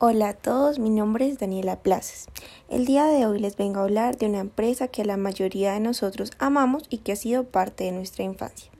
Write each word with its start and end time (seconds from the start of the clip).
Hola 0.00 0.30
a 0.30 0.34
todos, 0.34 0.80
mi 0.80 0.90
nombre 0.90 1.28
es 1.28 1.38
Daniela 1.38 1.76
Plazas. 1.76 2.26
El 2.68 2.84
día 2.84 3.06
de 3.06 3.26
hoy 3.26 3.38
les 3.38 3.56
vengo 3.56 3.78
a 3.78 3.84
hablar 3.84 4.18
de 4.18 4.26
una 4.26 4.40
empresa 4.40 4.88
que 4.88 5.04
la 5.04 5.16
mayoría 5.16 5.74
de 5.74 5.78
nosotros 5.78 6.32
amamos 6.40 6.82
y 6.90 6.98
que 6.98 7.12
ha 7.12 7.16
sido 7.16 7.44
parte 7.44 7.84
de 7.84 7.92
nuestra 7.92 8.24
infancia. 8.24 8.72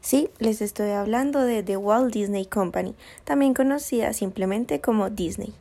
Sí, 0.00 0.28
les 0.40 0.60
estoy 0.62 0.90
hablando 0.90 1.42
de 1.42 1.62
The 1.62 1.76
Walt 1.76 2.12
Disney 2.12 2.46
Company, 2.46 2.96
también 3.22 3.54
conocida 3.54 4.12
simplemente 4.12 4.80
como 4.80 5.08
Disney. 5.08 5.54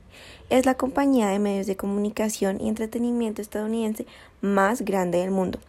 Es 0.50 0.66
la 0.66 0.74
compañía 0.74 1.28
de 1.28 1.38
medios 1.38 1.68
de 1.68 1.78
comunicación 1.78 2.60
y 2.60 2.68
entretenimiento 2.68 3.44
estadounidense 3.44 4.08
más 4.42 4.82
grande 4.82 5.20
del 5.20 5.30
mundo, 5.30 5.60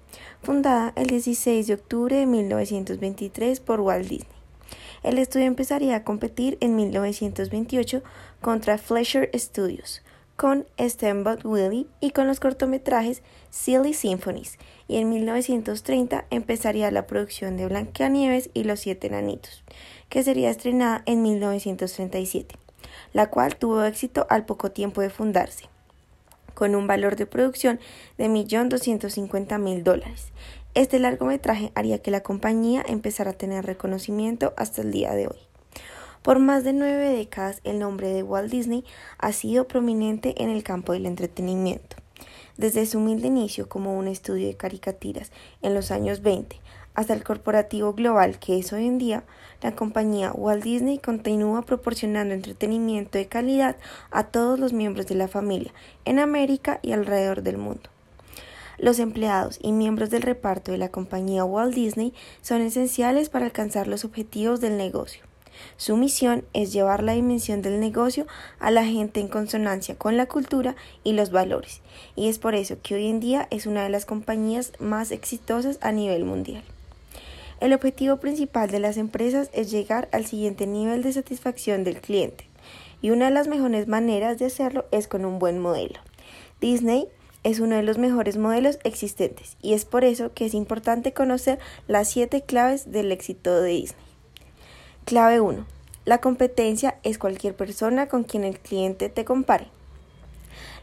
fundada 0.43 0.95
el 0.97 1.09
16 1.09 1.67
de 1.67 1.75
octubre 1.75 2.17
de 2.17 2.25
1923 2.25 3.61
por 3.61 3.83
Walt 3.83 4.09
Disney. 4.09 4.36
El 5.03 5.19
estudio 5.19 5.47
empezaría 5.47 5.97
a 5.97 6.05
competir 6.05 6.59
en 6.61 6.77
1928 6.77 8.03
contra 8.41 8.79
Fleischer 8.79 9.31
Studios, 9.35 10.03
con 10.37 10.67
Steamboat 10.79 11.45
Willie 11.45 11.87
y 12.01 12.11
con 12.11 12.27
los 12.27 12.41
cortometrajes 12.41 13.23
Silly 13.51 13.95
Symphonies, 13.95 14.59
y 14.89 14.97
en 14.97 15.09
1930 15.09 16.27
empezaría 16.31 16.91
la 16.91 17.07
producción 17.07 17.57
de 17.57 17.67
Blancanieves 17.67 18.51
y 18.53 18.65
los 18.65 18.81
Siete 18.81 19.07
Enanitos, 19.07 19.65
que 20.09 20.23
sería 20.23 20.51
estrenada 20.51 21.03
en 21.07 21.23
1937, 21.23 22.57
la 23.13 23.31
cual 23.31 23.57
tuvo 23.57 23.83
éxito 23.83 24.27
al 24.29 24.45
poco 24.45 24.71
tiempo 24.71 25.01
de 25.01 25.11
fundarse 25.11 25.69
con 26.57 26.75
un 26.75 26.87
valor 26.87 27.17
de 27.17 27.27
producción 27.27 27.79
de 28.17 28.29
1.250.000 28.29 29.83
dólares 29.83 30.33
este 30.77 30.99
largometraje 30.99 31.73
haría 31.75 32.03
que 32.03 32.11
la 32.11 32.23
compañía 32.23 32.85
empezara 32.87 33.31
a 33.31 33.39
tener 33.39 33.65
reconocimiento 33.65 34.53
hasta 34.59 34.83
el 34.83 34.93
día 34.93 35.15
de 35.15 35.27
hoy. 35.27 35.39
Por 36.21 36.39
más 36.39 36.65
de 36.65 36.75
nueve 36.75 37.09
décadas, 37.09 37.63
el 37.65 37.79
nombre 37.79 38.09
de 38.09 38.23
Walt 38.23 38.51
Disney 38.51 38.85
ha 39.17 39.33
sido 39.33 39.67
prominente 39.67 40.35
en 40.43 40.51
el 40.51 40.63
campo 40.63 40.93
del 40.93 41.07
entretenimiento. 41.07 41.97
Desde 42.59 42.85
su 42.85 42.99
humilde 42.99 43.29
inicio 43.29 43.71
como 43.71 43.97
un 43.97 44.07
estudio 44.07 44.49
de 44.49 44.57
caricaturas 44.57 45.33
en 45.63 45.73
los 45.73 45.91
años 45.91 46.21
20 46.21 46.61
hasta 46.93 47.15
el 47.15 47.25
corporativo 47.25 47.95
global 47.95 48.39
que 48.39 48.59
es 48.59 48.71
hoy 48.75 48.87
en 48.87 48.99
día, 48.99 49.25
la 49.63 49.75
compañía 49.75 50.31
Walt 50.33 50.63
Disney 50.63 50.99
continúa 50.99 51.63
proporcionando 51.63 52.35
entretenimiento 52.35 53.17
de 53.17 53.29
calidad 53.29 53.77
a 54.11 54.25
todos 54.25 54.59
los 54.59 54.75
miembros 54.75 55.07
de 55.07 55.15
la 55.15 55.29
familia 55.29 55.73
en 56.05 56.19
América 56.19 56.81
y 56.83 56.93
alrededor 56.93 57.43
del 57.43 57.57
mundo. 57.57 57.89
Los 58.79 58.99
empleados 58.99 59.59
y 59.63 59.73
miembros 59.73 60.11
del 60.11 60.23
reparto 60.23 60.73
de 60.73 60.79
la 60.79 60.91
compañía 60.91 61.45
Walt 61.45 61.75
Disney 61.75 62.13
son 62.43 62.61
esenciales 62.61 63.29
para 63.29 63.47
alcanzar 63.47 63.87
los 63.87 64.05
objetivos 64.05 64.61
del 64.61 64.77
negocio. 64.77 65.23
Su 65.79 65.97
misión 65.97 66.45
es 66.53 66.73
llevar 66.73 67.03
la 67.03 67.13
dimensión 67.13 67.63
del 67.63 67.81
negocio 67.81 68.27
a 68.59 68.71
la 68.71 68.85
gente 68.85 69.21
en 69.21 69.29
consonancia 69.29 69.97
con 69.97 70.17
la 70.19 70.27
cultura 70.27 70.77
y 71.03 71.13
los 71.13 71.31
valores, 71.31 71.81
y 72.15 72.29
es 72.29 72.39
por 72.39 72.55
eso 72.55 72.77
que 72.83 72.95
hoy 72.95 73.07
en 73.07 73.21
día 73.21 73.49
es 73.51 73.67
una 73.67 73.83
de 73.83 73.89
las 73.89 74.05
compañías 74.05 74.73
más 74.79 75.11
exitosas 75.11 75.79
a 75.81 75.93
nivel 75.93 76.25
mundial. 76.25 76.63
El 77.59 77.73
objetivo 77.73 78.19
principal 78.19 78.71
de 78.71 78.81
las 78.81 78.99
empresas 78.99 79.49
es 79.55 79.71
llegar 79.71 80.11
al 80.13 80.27
siguiente 80.27 80.67
nivel 80.67 81.03
de 81.03 81.15
satisfacción 81.15 81.85
del 81.85 82.03
cliente, 82.03 82.47
y 83.01 83.11
una 83.11 83.27
de 83.27 83.31
las 83.31 83.49
mejores 83.49 83.89
maneras 83.89 84.39
de 84.39 84.47
hacerlo 84.47 84.85
es 84.91 85.09
con 85.09 85.25
un 85.25 85.39
buen 85.39 85.59
modelo. 85.59 86.01
Disney 86.61 87.09
es 87.47 87.61
uno 87.61 87.77
de 87.77 87.85
los 87.85 87.97
mejores 87.97 88.37
modelos 88.39 88.81
existentes 88.83 89.57
y 89.63 89.75
es 89.75 89.85
por 89.85 90.03
eso 90.03 90.33
que 90.35 90.47
es 90.47 90.53
importante 90.53 91.13
conocer 91.13 91.61
las 91.87 92.11
siete 92.11 92.43
claves 92.43 92.91
del 92.91 93.13
éxito 93.13 93.63
de 93.63 93.71
Disney. 93.71 94.03
Clave 95.05 95.41
1. 95.41 95.65
La 96.05 96.21
competencia 96.21 96.99
es 97.05 97.19
cualquier 97.19 97.55
persona 97.55 98.09
con 98.09 98.25
quien 98.25 98.43
el 98.43 98.59
cliente 98.59 99.11
te 99.11 99.25
compare. 99.25 99.69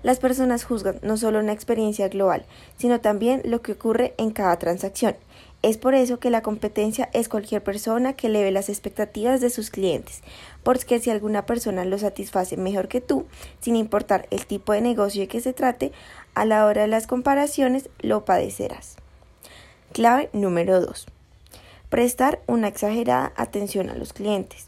Las 0.03 0.19
personas 0.19 0.63
juzgan 0.63 0.99
no 1.01 1.17
solo 1.17 1.39
una 1.39 1.51
experiencia 1.51 2.07
global, 2.07 2.45
sino 2.77 3.01
también 3.01 3.41
lo 3.43 3.61
que 3.61 3.73
ocurre 3.73 4.13
en 4.17 4.31
cada 4.31 4.57
transacción. 4.57 5.17
Es 5.63 5.77
por 5.77 5.95
eso 5.95 6.19
que 6.19 6.29
la 6.29 6.41
competencia 6.41 7.09
es 7.13 7.29
cualquier 7.29 7.63
persona 7.63 8.13
que 8.13 8.27
eleve 8.27 8.51
las 8.51 8.67
expectativas 8.67 9.39
de 9.39 9.49
sus 9.49 9.69
clientes, 9.69 10.21
porque 10.61 10.99
si 10.99 11.09
alguna 11.09 11.45
persona 11.45 11.85
lo 11.85 11.97
satisface 11.97 12.57
mejor 12.57 12.89
que 12.89 12.99
tú, 12.99 13.25
sin 13.61 13.77
importar 13.77 14.27
el 14.29 14.45
tipo 14.45 14.73
de 14.73 14.81
negocio 14.81 15.21
de 15.21 15.29
que 15.29 15.39
se 15.39 15.53
trate, 15.53 15.93
a 16.35 16.43
la 16.43 16.65
hora 16.65 16.81
de 16.81 16.89
las 16.89 17.07
comparaciones 17.07 17.89
lo 18.01 18.25
padecerás. 18.25 18.97
Clave 19.93 20.29
número 20.33 20.81
2. 20.81 21.05
Prestar 21.89 22.41
una 22.45 22.67
exagerada 22.67 23.31
atención 23.37 23.89
a 23.89 23.95
los 23.95 24.11
clientes. 24.11 24.65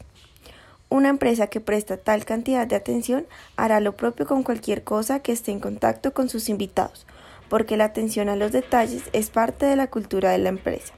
Una 0.88 1.10
empresa 1.10 1.48
que 1.48 1.60
presta 1.60 1.98
tal 1.98 2.24
cantidad 2.24 2.66
de 2.66 2.76
atención 2.76 3.26
hará 3.56 3.80
lo 3.80 3.96
propio 3.96 4.26
con 4.26 4.44
cualquier 4.44 4.82
cosa 4.82 5.20
que 5.20 5.32
esté 5.32 5.50
en 5.50 5.60
contacto 5.60 6.14
con 6.14 6.30
sus 6.30 6.48
invitados, 6.48 7.06
porque 7.48 7.76
la 7.76 7.84
atención 7.84 8.28
a 8.28 8.36
los 8.36 8.52
detalles 8.52 9.04
es 9.12 9.30
parte 9.30 9.66
de 9.66 9.76
la 9.76 9.88
cultura 9.88 10.30
de 10.30 10.38
la 10.38 10.48
empresa. 10.48 10.94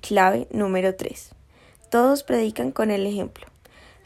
Clave 0.00 0.48
número 0.50 0.94
3. 0.94 1.30
Todos 1.90 2.22
predican 2.22 2.72
con 2.72 2.90
el 2.90 3.06
ejemplo. 3.06 3.46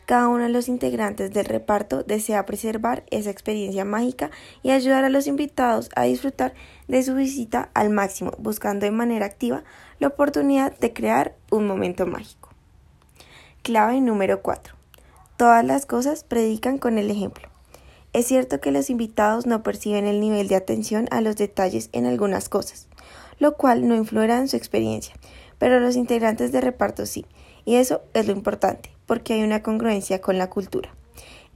Cada 0.07 0.29
uno 0.29 0.45
de 0.45 0.51
los 0.51 0.69
integrantes 0.69 1.33
del 1.33 1.47
reparto 1.47 2.05
desea 2.05 2.47
preservar 2.47 3.03
esa 3.11 3.31
experiencia 3.31 3.85
mágica 3.85 4.31
y 4.63 4.71
ayudar 4.71 5.05
a 5.05 5.09
los 5.09 5.27
invitados 5.27 5.89
a 5.97 6.05
disfrutar 6.05 6.55
de 6.87 7.03
su 7.03 7.15
visita 7.17 7.71
al 7.75 7.91
máximo, 7.91 8.33
buscando 8.39 8.87
de 8.87 8.93
manera 8.93 9.27
activa 9.27 9.65
la 9.99 10.07
oportunidad 10.07 10.79
de 10.79 10.93
crear 10.93 11.35
un 11.51 11.67
momento 11.67 12.07
mágico. 12.07 12.51
Clave 13.63 14.01
número 14.01 14.43
4. 14.43 14.77
Todas 15.37 15.65
las 15.65 15.87
cosas 15.87 16.23
predican 16.23 16.79
con 16.79 16.99
el 16.99 17.11
ejemplo. 17.11 17.56
Es 18.17 18.29
cierto 18.29 18.61
que 18.61 18.73
los 18.73 18.89
invitados 18.89 19.45
no 19.45 19.63
perciben 19.63 20.07
el 20.07 20.21
nivel 20.21 20.49
de 20.49 20.57
atención 20.57 21.07
a 21.11 21.21
los 21.21 21.37
detalles 21.37 21.91
en 21.93 22.07
algunas 22.07 22.49
cosas, 22.49 22.89
lo 23.39 23.59
cual 23.59 23.87
no 23.87 23.95
influirá 23.95 24.39
en 24.39 24.49
su 24.49 24.57
experiencia, 24.57 25.15
pero 25.59 25.81
los 25.81 25.97
integrantes 25.97 26.51
de 26.51 26.63
reparto 26.63 27.05
sí, 27.05 27.27
y 27.67 27.75
eso 27.75 28.01
es 28.15 28.27
lo 28.27 28.33
importante, 28.33 28.91
porque 29.05 29.35
hay 29.35 29.43
una 29.43 29.63
congruencia 29.63 30.23
con 30.23 30.39
la 30.39 30.49
cultura. 30.49 30.95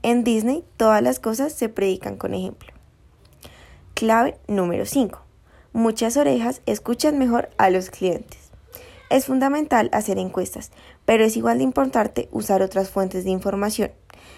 En 0.03 0.23
Disney 0.23 0.63
todas 0.77 1.01
las 1.01 1.19
cosas 1.19 1.51
se 1.51 1.67
predican 1.67 2.15
con 2.15 2.35
ejemplo. 2.35 2.71
Clave 3.95 4.37
número 4.47 4.85
5. 4.85 5.19
Muchas 5.73 6.15
orejas 6.15 6.61
escuchan 6.67 7.17
mejor 7.17 7.49
a 7.57 7.71
los 7.71 7.89
clientes. 7.89 8.51
Es 9.09 9.25
fundamental 9.25 9.89
hacer 9.93 10.19
encuestas, 10.19 10.71
pero 11.05 11.23
es 11.23 11.35
igual 11.37 11.57
de 11.57 11.63
importante 11.63 12.29
usar 12.31 12.61
otras 12.61 12.91
fuentes 12.91 13.23
de 13.23 13.31
información. 13.31 13.89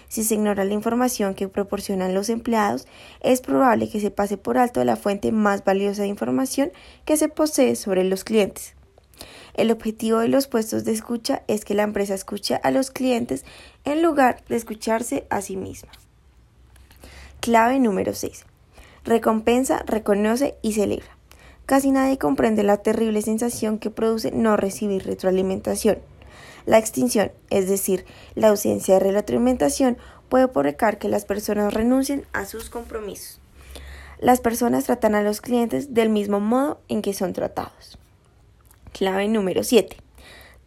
Si 0.08 0.24
se 0.24 0.34
ignora 0.34 0.64
la 0.64 0.74
información 0.74 1.34
que 1.34 1.48
proporcionan 1.48 2.14
los 2.14 2.28
empleados, 2.28 2.86
es 3.20 3.40
probable 3.40 3.88
que 3.88 4.00
se 4.00 4.10
pase 4.10 4.36
por 4.36 4.58
alto 4.58 4.84
la 4.84 4.96
fuente 4.96 5.32
más 5.32 5.64
valiosa 5.64 6.02
de 6.02 6.08
información 6.08 6.72
que 7.04 7.16
se 7.16 7.28
posee 7.28 7.76
sobre 7.76 8.04
los 8.04 8.24
clientes. 8.24 8.74
El 9.54 9.70
objetivo 9.70 10.18
de 10.18 10.28
los 10.28 10.48
puestos 10.48 10.84
de 10.84 10.92
escucha 10.92 11.42
es 11.46 11.64
que 11.64 11.74
la 11.74 11.84
empresa 11.84 12.14
escuche 12.14 12.58
a 12.62 12.70
los 12.70 12.90
clientes 12.90 13.44
en 13.84 14.02
lugar 14.02 14.42
de 14.48 14.56
escucharse 14.56 15.26
a 15.30 15.40
sí 15.40 15.56
misma. 15.56 15.92
Clave 17.40 17.78
número 17.78 18.14
6. 18.14 18.46
Recompensa, 19.04 19.82
reconoce 19.86 20.56
y 20.62 20.72
celebra. 20.72 21.16
Casi 21.66 21.90
nadie 21.90 22.18
comprende 22.18 22.62
la 22.62 22.78
terrible 22.78 23.22
sensación 23.22 23.78
que 23.78 23.90
produce 23.90 24.32
no 24.32 24.56
recibir 24.56 25.04
retroalimentación. 25.04 25.98
La 26.66 26.78
extinción, 26.78 27.30
es 27.50 27.68
decir, 27.68 28.06
la 28.34 28.48
ausencia 28.48 28.94
de 28.98 29.12
retroalimentación, 29.12 29.98
puede 30.28 30.48
provocar 30.48 30.98
que 30.98 31.08
las 31.08 31.24
personas 31.24 31.74
renuncien 31.74 32.26
a 32.32 32.46
sus 32.46 32.70
compromisos. 32.70 33.40
Las 34.18 34.40
personas 34.40 34.84
tratan 34.84 35.14
a 35.14 35.22
los 35.22 35.40
clientes 35.40 35.92
del 35.92 36.08
mismo 36.08 36.40
modo 36.40 36.80
en 36.88 37.02
que 37.02 37.12
son 37.12 37.32
tratados. 37.32 37.98
Clave 38.92 39.28
número 39.28 39.62
7. 39.62 39.96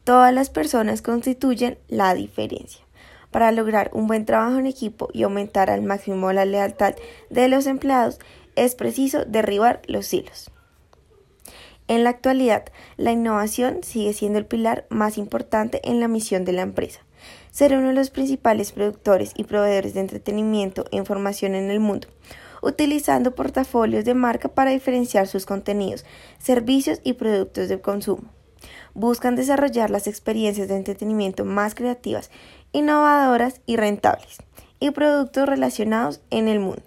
Todas 0.03 0.33
las 0.33 0.49
personas 0.49 1.01
constituyen 1.01 1.77
la 1.87 2.13
diferencia. 2.13 2.85
Para 3.31 3.51
lograr 3.51 3.89
un 3.93 4.07
buen 4.07 4.25
trabajo 4.25 4.57
en 4.57 4.67
equipo 4.67 5.09
y 5.13 5.23
aumentar 5.23 5.69
al 5.69 5.81
máximo 5.81 6.31
la 6.31 6.45
lealtad 6.45 6.95
de 7.29 7.47
los 7.47 7.65
empleados, 7.65 8.19
es 8.55 8.75
preciso 8.75 9.25
derribar 9.25 9.81
los 9.88 10.13
hilos. 10.13 10.51
En 11.88 12.04
la 12.04 12.10
actualidad, 12.10 12.66
la 12.98 13.12
innovación 13.12 13.81
sigue 13.81 14.13
siendo 14.13 14.39
el 14.39 14.45
pilar 14.45 14.86
más 14.89 15.18
importante 15.18 15.80
en 15.84 16.01
la 16.01 16.10
misión 16.10 16.44
de 16.44 16.51
la 16.51 16.62
empresa. 16.62 17.00
Ser 17.51 17.78
uno 17.78 17.88
de 17.88 17.94
los 17.94 18.10
principales 18.10 18.74
productores 18.74 19.31
y 19.36 19.45
proveedores 19.45 19.94
de 19.94 20.01
entretenimiento 20.01 20.86
e 20.92 20.98
información 20.98 21.56
en 21.56 21.72
el 21.72 21.80
mundo, 21.80 22.07
utilizando 22.62 23.36
portafolios 23.36 24.04
de 24.04 24.13
marca 24.13 24.50
para 24.50 24.72
diferenciar 24.72 25.28
sus 25.28 25.45
contenidos, 25.45 26.06
servicios 26.39 27.00
y 27.04 27.13
productos 27.13 27.69
de 27.69 27.80
consumo. 27.80 28.30
Buscan 28.94 29.36
desarrollar 29.36 29.89
las 29.89 30.07
experiencias 30.07 30.68
de 30.68 30.75
entretenimiento 30.75 31.45
más 31.45 31.74
creativas, 31.74 32.31
innovadoras 32.74 33.62
y 33.66 33.78
rentables, 33.78 34.38
y 34.80 34.92
productos 34.92 35.48
relacionados 35.48 36.19
en 36.31 36.48
el 36.48 36.60
mundo. 36.60 36.84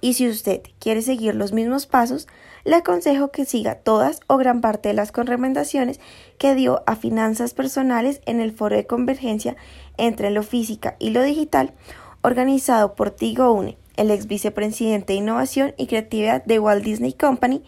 Y 0.00 0.14
si 0.14 0.28
usted 0.28 0.62
quiere 0.78 1.02
seguir 1.02 1.34
los 1.34 1.52
mismos 1.52 1.86
pasos, 1.86 2.28
le 2.68 2.76
aconsejo 2.76 3.30
que 3.30 3.46
siga 3.46 3.76
todas 3.76 4.20
o 4.26 4.36
gran 4.36 4.60
parte 4.60 4.90
de 4.90 4.94
las 4.94 5.10
recomendaciones 5.14 6.00
que 6.36 6.54
dio 6.54 6.82
a 6.86 6.96
finanzas 6.96 7.54
personales 7.54 8.20
en 8.26 8.42
el 8.42 8.52
foro 8.52 8.76
de 8.76 8.86
convergencia 8.86 9.56
entre 9.96 10.28
lo 10.30 10.42
física 10.42 10.94
y 10.98 11.08
lo 11.08 11.22
digital 11.22 11.72
organizado 12.20 12.94
por 12.94 13.10
Tigo 13.10 13.52
Une, 13.52 13.78
el 13.96 14.10
ex 14.10 14.26
vicepresidente 14.26 15.14
de 15.14 15.20
Innovación 15.20 15.72
y 15.78 15.86
Creatividad 15.86 16.44
de 16.44 16.58
Walt 16.58 16.84
Disney 16.84 17.14
Company, 17.14 17.64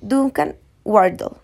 Duncan 0.00 0.56
Wardle. 0.82 1.36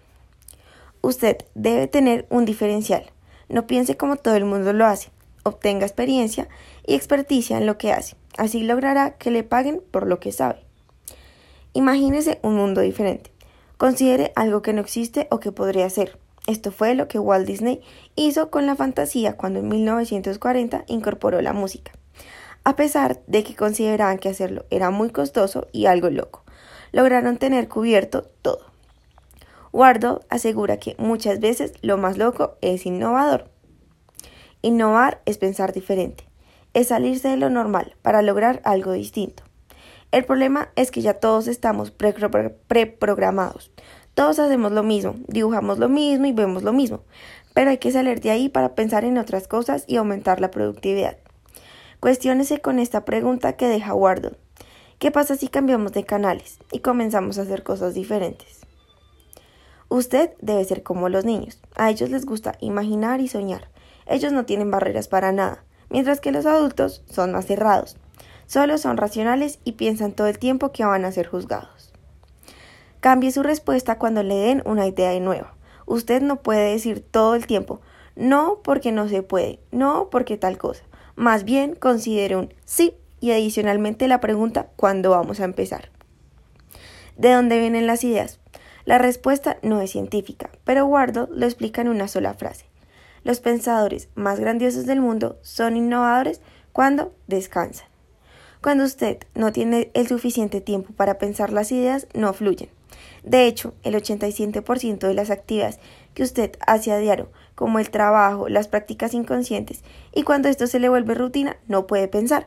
Usted 1.02 1.36
debe 1.54 1.88
tener 1.88 2.26
un 2.30 2.46
diferencial. 2.46 3.04
No 3.50 3.66
piense 3.66 3.98
como 3.98 4.16
todo 4.16 4.36
el 4.36 4.46
mundo 4.46 4.72
lo 4.72 4.86
hace. 4.86 5.10
Obtenga 5.42 5.84
experiencia 5.84 6.48
y 6.86 6.94
experticia 6.94 7.58
en 7.58 7.66
lo 7.66 7.76
que 7.76 7.92
hace. 7.92 8.16
Así 8.38 8.62
logrará 8.62 9.18
que 9.18 9.30
le 9.30 9.42
paguen 9.42 9.82
por 9.90 10.06
lo 10.06 10.20
que 10.20 10.32
sabe. 10.32 10.63
Imagínese 11.76 12.38
un 12.42 12.54
mundo 12.54 12.82
diferente. 12.82 13.32
Considere 13.78 14.32
algo 14.36 14.62
que 14.62 14.72
no 14.72 14.80
existe 14.80 15.26
o 15.32 15.40
que 15.40 15.50
podría 15.50 15.90
ser. 15.90 16.16
Esto 16.46 16.70
fue 16.70 16.94
lo 16.94 17.08
que 17.08 17.18
Walt 17.18 17.48
Disney 17.48 17.82
hizo 18.14 18.48
con 18.48 18.64
la 18.64 18.76
fantasía 18.76 19.36
cuando 19.36 19.58
en 19.58 19.66
1940 19.68 20.84
incorporó 20.86 21.42
la 21.42 21.52
música, 21.52 21.90
a 22.62 22.76
pesar 22.76 23.22
de 23.26 23.42
que 23.42 23.56
consideraban 23.56 24.18
que 24.18 24.28
hacerlo 24.28 24.66
era 24.70 24.90
muy 24.90 25.10
costoso 25.10 25.66
y 25.72 25.86
algo 25.86 26.10
loco. 26.10 26.44
Lograron 26.92 27.38
tener 27.38 27.66
cubierto 27.66 28.22
todo. 28.40 28.66
Wardle 29.72 30.20
asegura 30.28 30.76
que 30.76 30.94
muchas 30.98 31.40
veces 31.40 31.72
lo 31.82 31.96
más 31.96 32.18
loco 32.18 32.56
es 32.60 32.86
innovador. 32.86 33.50
Innovar 34.62 35.22
es 35.24 35.38
pensar 35.38 35.72
diferente, 35.72 36.28
es 36.72 36.88
salirse 36.88 37.30
de 37.30 37.36
lo 37.36 37.50
normal 37.50 37.96
para 38.00 38.22
lograr 38.22 38.60
algo 38.64 38.92
distinto. 38.92 39.42
El 40.12 40.24
problema 40.24 40.70
es 40.76 40.90
que 40.90 41.02
ya 41.02 41.14
todos 41.14 41.46
estamos 41.48 41.90
preprogramados. 41.90 43.70
Todos 44.14 44.38
hacemos 44.38 44.70
lo 44.70 44.84
mismo, 44.84 45.16
dibujamos 45.26 45.78
lo 45.78 45.88
mismo 45.88 46.26
y 46.26 46.32
vemos 46.32 46.62
lo 46.62 46.72
mismo, 46.72 47.02
pero 47.52 47.70
hay 47.70 47.78
que 47.78 47.90
salir 47.90 48.20
de 48.20 48.30
ahí 48.30 48.48
para 48.48 48.76
pensar 48.76 49.04
en 49.04 49.18
otras 49.18 49.48
cosas 49.48 49.84
y 49.88 49.96
aumentar 49.96 50.40
la 50.40 50.52
productividad. 50.52 51.16
Cuestiónese 51.98 52.60
con 52.60 52.78
esta 52.78 53.04
pregunta 53.04 53.54
que 53.54 53.66
deja 53.66 53.92
Wardle. 53.94 54.36
¿Qué 55.00 55.10
pasa 55.10 55.34
si 55.34 55.48
cambiamos 55.48 55.92
de 55.92 56.04
canales 56.04 56.58
y 56.70 56.78
comenzamos 56.78 57.38
a 57.38 57.42
hacer 57.42 57.64
cosas 57.64 57.94
diferentes? 57.94 58.60
Usted 59.88 60.30
debe 60.40 60.64
ser 60.64 60.82
como 60.82 61.08
los 61.08 61.24
niños. 61.24 61.60
A 61.74 61.90
ellos 61.90 62.10
les 62.10 62.24
gusta 62.24 62.56
imaginar 62.60 63.20
y 63.20 63.28
soñar. 63.28 63.68
Ellos 64.06 64.32
no 64.32 64.44
tienen 64.44 64.70
barreras 64.70 65.08
para 65.08 65.32
nada, 65.32 65.64
mientras 65.88 66.20
que 66.20 66.30
los 66.30 66.46
adultos 66.46 67.02
son 67.10 67.32
más 67.32 67.46
cerrados. 67.46 67.96
Solo 68.46 68.78
son 68.78 68.96
racionales 68.96 69.58
y 69.64 69.72
piensan 69.72 70.12
todo 70.12 70.26
el 70.26 70.38
tiempo 70.38 70.72
que 70.72 70.84
van 70.84 71.04
a 71.04 71.12
ser 71.12 71.26
juzgados. 71.26 71.92
Cambie 73.00 73.32
su 73.32 73.42
respuesta 73.42 73.98
cuando 73.98 74.22
le 74.22 74.34
den 74.34 74.62
una 74.64 74.86
idea 74.86 75.18
nueva. 75.20 75.54
Usted 75.86 76.22
no 76.22 76.36
puede 76.36 76.72
decir 76.72 77.00
todo 77.00 77.34
el 77.34 77.46
tiempo 77.46 77.80
no 78.16 78.60
porque 78.62 78.92
no 78.92 79.08
se 79.08 79.22
puede, 79.22 79.58
no 79.72 80.08
porque 80.10 80.36
tal 80.36 80.58
cosa. 80.58 80.84
Más 81.16 81.44
bien 81.44 81.74
considere 81.74 82.36
un 82.36 82.54
sí 82.64 82.94
y 83.20 83.32
adicionalmente 83.32 84.08
la 84.08 84.20
pregunta 84.20 84.68
¿cuándo 84.76 85.10
vamos 85.10 85.40
a 85.40 85.44
empezar? 85.44 85.90
¿De 87.16 87.32
dónde 87.32 87.58
vienen 87.58 87.86
las 87.86 88.04
ideas? 88.04 88.40
La 88.84 88.98
respuesta 88.98 89.58
no 89.62 89.80
es 89.80 89.90
científica, 89.90 90.50
pero 90.64 90.86
Wardle 90.86 91.28
lo 91.30 91.46
explica 91.46 91.80
en 91.80 91.88
una 91.88 92.08
sola 92.08 92.34
frase. 92.34 92.66
Los 93.22 93.40
pensadores 93.40 94.08
más 94.14 94.38
grandiosos 94.38 94.84
del 94.84 95.00
mundo 95.00 95.38
son 95.42 95.76
innovadores 95.76 96.42
cuando 96.72 97.14
descansan. 97.26 97.86
Cuando 98.64 98.84
usted 98.84 99.18
no 99.34 99.52
tiene 99.52 99.90
el 99.92 100.08
suficiente 100.08 100.62
tiempo 100.62 100.94
para 100.94 101.18
pensar 101.18 101.52
las 101.52 101.70
ideas, 101.70 102.06
no 102.14 102.32
fluyen. 102.32 102.70
De 103.22 103.46
hecho, 103.46 103.74
el 103.82 103.94
87% 103.94 105.06
de 105.06 105.12
las 105.12 105.28
actividades 105.28 105.78
que 106.14 106.22
usted 106.22 106.52
hace 106.66 106.90
a 106.90 106.96
diario, 106.96 107.28
como 107.56 107.78
el 107.78 107.90
trabajo, 107.90 108.48
las 108.48 108.68
prácticas 108.68 109.12
inconscientes, 109.12 109.84
y 110.14 110.22
cuando 110.22 110.48
esto 110.48 110.66
se 110.66 110.80
le 110.80 110.88
vuelve 110.88 111.12
rutina, 111.12 111.58
no 111.68 111.86
puede 111.86 112.08
pensar. 112.08 112.46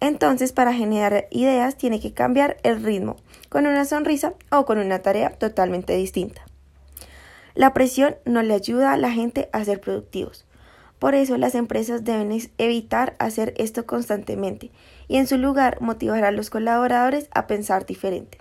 Entonces, 0.00 0.52
para 0.52 0.74
generar 0.74 1.28
ideas, 1.30 1.76
tiene 1.76 2.00
que 2.00 2.12
cambiar 2.12 2.56
el 2.64 2.82
ritmo, 2.82 3.14
con 3.48 3.68
una 3.68 3.84
sonrisa 3.84 4.34
o 4.50 4.64
con 4.64 4.78
una 4.78 5.02
tarea 5.02 5.38
totalmente 5.38 5.94
distinta. 5.94 6.44
La 7.54 7.72
presión 7.72 8.16
no 8.24 8.42
le 8.42 8.54
ayuda 8.54 8.92
a 8.92 8.96
la 8.96 9.12
gente 9.12 9.50
a 9.52 9.64
ser 9.64 9.80
productivos. 9.80 10.46
Por 10.98 11.14
eso 11.14 11.36
las 11.36 11.54
empresas 11.54 12.02
deben 12.02 12.36
evitar 12.58 13.14
hacer 13.20 13.54
esto 13.56 13.86
constantemente 13.86 14.72
y 15.08 15.16
en 15.16 15.26
su 15.26 15.38
lugar 15.38 15.80
motivar 15.80 16.24
a 16.24 16.30
los 16.30 16.50
colaboradores 16.50 17.28
a 17.32 17.46
pensar 17.46 17.86
diferente. 17.86 18.38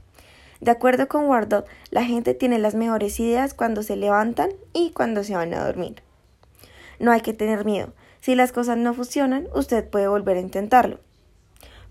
De 0.62 0.72
acuerdo 0.72 1.08
con 1.08 1.26
Wardle, 1.26 1.64
la 1.92 2.06
gente 2.06 2.34
tiene 2.34 2.58
las 2.58 2.74
mejores 2.74 3.20
ideas 3.20 3.54
cuando 3.54 3.84
se 3.84 3.98
levantan 3.98 4.50
y 4.72 4.92
cuando 4.92 5.24
se 5.24 5.36
van 5.36 5.54
a 5.54 5.66
dormir. 5.66 6.02
No 7.00 7.12
hay 7.12 7.22
que 7.22 7.34
tener 7.34 7.66
miedo. 7.66 7.94
Si 8.22 8.36
las 8.36 8.54
cosas 8.54 8.78
no 8.78 8.94
funcionan, 8.94 9.48
usted 9.54 9.90
puede 9.90 10.08
volver 10.08 10.38
a 10.38 10.42
intentarlo. 10.42 11.00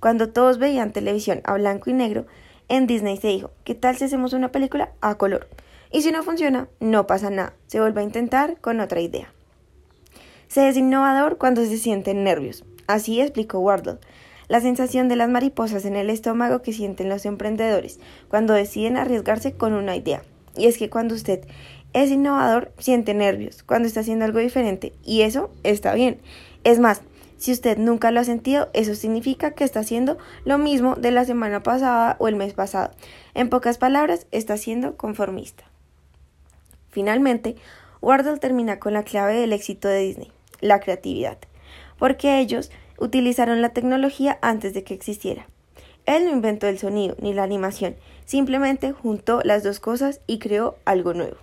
Cuando 0.01 0.31
todos 0.31 0.59
veían 0.59 0.93
televisión 0.93 1.43
a 1.45 1.55
blanco 1.55 1.91
y 1.91 1.93
negro, 1.93 2.27
en 2.69 2.87
Disney 2.87 3.19
se 3.19 3.29
dijo, 3.29 3.51
¿qué 3.65 3.75
tal 3.75 3.97
si 3.97 4.05
hacemos 4.05 4.33
una 4.33 4.51
película 4.51 4.93
a 5.03 5.17
color? 5.17 5.49
Y 5.91 6.01
si 6.01 6.11
no 6.11 6.23
funciona, 6.23 6.69
no 6.81 7.07
pasa 7.07 7.29
nada, 7.29 7.53
se 7.67 7.79
vuelve 7.79 8.01
a 8.01 8.05
intentar 8.05 8.59
con 8.63 8.81
otra 8.81 9.01
idea. 9.01 9.31
Se 10.49 10.69
es 10.69 10.77
innovador 10.79 11.37
cuando 11.37 11.63
se 11.65 11.77
sienten 11.77 12.25
nervios. 12.25 12.65
Así 12.87 13.21
explicó 13.21 13.59
Wardle. 13.59 13.99
La 14.53 14.61
sensación 14.61 15.09
de 15.09 15.17
las 15.17 15.31
mariposas 15.31 15.87
en 15.87 15.97
el 15.97 16.11
estómago 16.11 16.61
que 16.61 16.75
sienten 16.75 17.09
los 17.09 17.25
emprendedores 17.25 17.99
cuando 18.29 18.53
deciden 18.53 18.99
arriesgarse 18.99 19.55
con 19.55 19.73
una 19.73 19.97
idea. 19.97 20.25
Y 20.59 20.67
es 20.67 20.77
que 20.77 20.91
cuando 20.91 21.15
usted 21.15 21.47
es 21.95 22.11
innovador, 22.11 22.71
siente 22.77 23.15
nervios 23.15 23.63
cuando 23.63 23.89
está 23.89 24.01
haciendo 24.01 24.27
algo 24.27 24.41
diferente. 24.41 24.93
Y 25.07 25.23
eso 25.23 25.51
está 25.63 25.95
bien. 25.95 26.21
Es 26.65 26.81
más, 26.81 27.01
si 27.39 27.51
usted 27.51 27.79
nunca 27.79 28.11
lo 28.11 28.21
ha 28.21 28.25
sentido, 28.25 28.69
eso 28.75 28.95
significa 28.95 29.53
que 29.53 29.65
está 29.65 29.81
haciendo 29.81 30.19
lo 30.45 30.59
mismo 30.59 30.97
de 30.97 31.13
la 31.13 31.25
semana 31.25 31.63
pasada 31.63 32.17
o 32.19 32.29
el 32.29 32.37
mes 32.37 32.53
pasado. 32.53 32.91
En 33.33 33.49
pocas 33.49 33.79
palabras, 33.79 34.27
está 34.33 34.59
siendo 34.59 34.99
conformista. 34.99 35.65
Finalmente, 36.91 37.57
Wardle 38.03 38.37
termina 38.37 38.79
con 38.79 38.93
la 38.93 39.03
clave 39.03 39.33
del 39.33 39.55
éxito 39.55 39.89
de 39.89 40.01
Disney 40.01 40.31
la 40.61 40.79
creatividad, 40.79 41.39
porque 41.99 42.39
ellos 42.39 42.71
utilizaron 43.03 43.61
la 43.63 43.71
tecnología 43.71 44.39
antes 44.43 44.75
de 44.75 44.85
que 44.85 44.95
existiera. 44.95 45.47
Él 46.07 46.25
no 46.25 46.31
inventó 46.31 46.69
el 46.69 46.79
sonido 46.79 47.17
ni 47.21 47.35
la 47.35 47.43
animación, 47.43 47.97
simplemente 48.25 48.93
juntó 48.93 49.41
las 49.45 49.63
dos 49.63 49.81
cosas 49.81 50.21
y 50.27 50.39
creó 50.39 50.77
algo 50.85 51.13
nuevo. 51.13 51.37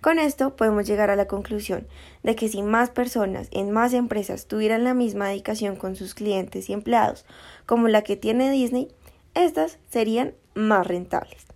Con 0.00 0.18
esto 0.18 0.54
podemos 0.54 0.86
llegar 0.86 1.10
a 1.10 1.16
la 1.16 1.26
conclusión 1.26 1.86
de 2.22 2.36
que 2.36 2.48
si 2.48 2.62
más 2.62 2.90
personas 2.90 3.48
en 3.50 3.70
más 3.70 3.94
empresas 3.94 4.46
tuvieran 4.46 4.84
la 4.84 4.94
misma 4.94 5.28
dedicación 5.28 5.74
con 5.74 5.96
sus 5.96 6.14
clientes 6.14 6.68
y 6.68 6.72
empleados 6.72 7.24
como 7.66 7.88
la 7.88 8.02
que 8.02 8.16
tiene 8.16 8.50
Disney, 8.50 8.88
estas 9.34 9.78
serían 9.88 10.34
más 10.54 10.86
rentables. 10.86 11.46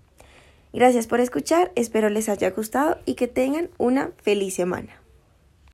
Gracias 0.73 1.07
por 1.07 1.21
escuchar, 1.21 1.71
espero 1.75 2.09
les 2.09 2.31
haya 2.31 2.50
gustado 2.50 2.99
y 3.04 3.14
que 3.14 3.28
tengan 3.28 3.69
una 3.76 4.11
feliz 4.23 4.54
semana. 4.54 5.01